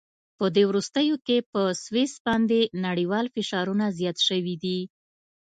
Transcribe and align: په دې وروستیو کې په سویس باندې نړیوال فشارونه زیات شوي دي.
په 0.37 0.45
دې 0.55 0.63
وروستیو 0.69 1.15
کې 1.27 1.37
په 1.51 1.61
سویس 1.83 2.13
باندې 2.25 2.59
نړیوال 2.85 3.25
فشارونه 3.35 3.85
زیات 3.99 4.17
شوي 4.27 4.55
دي. 4.63 4.79